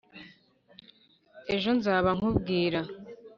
[1.55, 2.81] ejo nzaba nkubwira